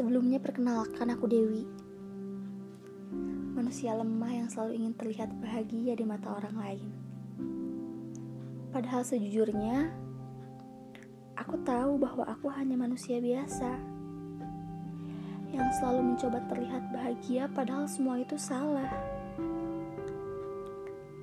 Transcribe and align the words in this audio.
Sebelumnya 0.00 0.40
perkenalkan 0.40 1.12
aku 1.12 1.28
Dewi. 1.28 1.68
Manusia 3.52 3.92
lemah 3.92 4.32
yang 4.32 4.48
selalu 4.48 4.80
ingin 4.80 4.96
terlihat 4.96 5.28
bahagia 5.44 5.92
di 5.92 6.08
mata 6.08 6.40
orang 6.40 6.56
lain. 6.56 6.88
Padahal 8.72 9.04
sejujurnya, 9.04 9.92
aku 11.36 11.52
tahu 11.68 12.00
bahwa 12.00 12.24
aku 12.32 12.48
hanya 12.48 12.80
manusia 12.80 13.20
biasa 13.20 13.76
yang 15.52 15.68
selalu 15.76 16.16
mencoba 16.16 16.48
terlihat 16.48 16.82
bahagia 16.96 17.44
padahal 17.52 17.84
semua 17.84 18.24
itu 18.24 18.40
salah. 18.40 18.88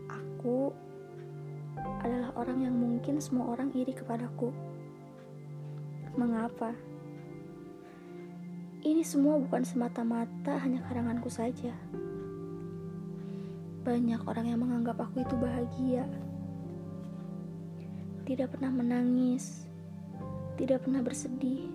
Aku 0.06 0.70
adalah 2.06 2.30
orang 2.38 2.62
yang 2.62 2.78
mungkin 2.78 3.18
semua 3.18 3.58
orang 3.58 3.74
iri 3.74 3.98
kepadaku. 3.98 4.54
Mengapa? 6.14 6.78
Ini 8.88 9.04
semua 9.04 9.36
bukan 9.36 9.68
semata-mata 9.68 10.64
hanya 10.64 10.80
karanganku 10.88 11.28
saja. 11.28 11.76
Banyak 13.84 14.24
orang 14.24 14.48
yang 14.48 14.64
menganggap 14.64 14.96
aku 15.04 15.28
itu 15.28 15.36
bahagia. 15.36 16.08
Tidak 18.24 18.48
pernah 18.48 18.72
menangis, 18.72 19.68
tidak 20.56 20.88
pernah 20.88 21.04
bersedih, 21.04 21.68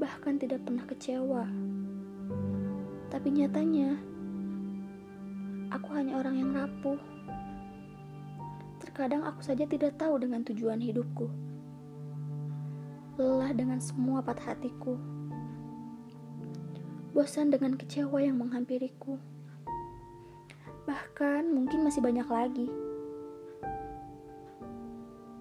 bahkan 0.00 0.40
tidak 0.40 0.64
pernah 0.64 0.88
kecewa. 0.88 1.44
Tapi 3.12 3.28
nyatanya, 3.36 4.00
aku 5.68 6.00
hanya 6.00 6.16
orang 6.16 6.40
yang 6.40 6.50
rapuh. 6.56 6.96
Terkadang 8.80 9.20
aku 9.28 9.44
saja 9.44 9.68
tidak 9.68 10.00
tahu 10.00 10.16
dengan 10.16 10.40
tujuan 10.48 10.80
hidupku. 10.80 11.28
Lelah 13.20 13.52
dengan 13.52 13.84
semua 13.84 14.24
patah 14.24 14.56
hatiku 14.56 14.96
bosan 17.16 17.48
dengan 17.48 17.80
kecewa 17.80 18.20
yang 18.20 18.36
menghampiriku. 18.36 19.16
Bahkan 20.84 21.48
mungkin 21.48 21.80
masih 21.80 22.04
banyak 22.04 22.28
lagi. 22.28 22.68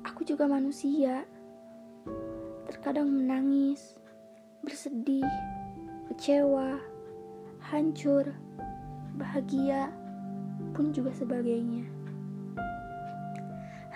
Aku 0.07 0.23
juga 0.23 0.47
manusia. 0.47 1.27
Terkadang 2.71 3.11
menangis, 3.11 3.99
bersedih, 4.63 5.27
kecewa, 6.07 6.79
hancur, 7.59 8.23
bahagia, 9.19 9.91
pun 10.71 10.95
juga 10.95 11.11
sebagainya. 11.11 11.83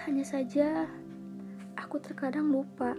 Hanya 0.03 0.27
saja 0.27 0.83
aku 1.79 1.95
terkadang 2.03 2.51
lupa. 2.51 2.91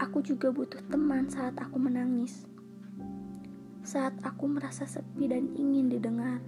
Aku 0.00 0.24
juga 0.24 0.48
butuh 0.48 0.80
teman 0.88 1.28
saat 1.28 1.52
aku 1.60 1.76
menangis 1.76 2.48
saat 3.82 4.14
aku 4.22 4.46
merasa 4.46 4.86
sepi 4.86 5.26
dan 5.26 5.50
ingin 5.58 5.90
didengar. 5.90 6.38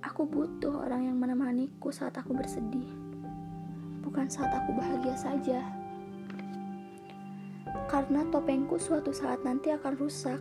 Aku 0.00 0.24
butuh 0.24 0.88
orang 0.88 1.12
yang 1.12 1.16
menemaniku 1.20 1.92
saat 1.92 2.16
aku 2.16 2.32
bersedih, 2.32 2.88
bukan 4.00 4.24
saat 4.32 4.48
aku 4.48 4.72
bahagia 4.72 5.12
saja. 5.12 5.60
Karena 7.84 8.24
topengku 8.32 8.80
suatu 8.80 9.12
saat 9.12 9.44
nanti 9.44 9.68
akan 9.76 9.94
rusak. 10.00 10.40